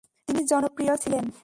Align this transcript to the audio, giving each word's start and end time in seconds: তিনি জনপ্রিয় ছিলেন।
তিনি 0.27 0.41
জনপ্রিয় 0.45 0.93
ছিলেন। 0.97 1.25